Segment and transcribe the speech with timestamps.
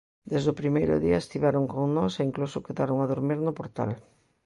[0.31, 3.91] Desde o primeiro día estiveron con nós e incluso quedaron a durmir no portal.